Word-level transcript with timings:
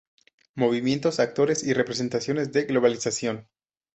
Movimientos, 0.55 1.19
actores 1.19 1.63
y 1.63 1.73
representaciones 1.73 2.51
de 2.51 2.61
la 2.63 2.69
globalización". 2.69 3.47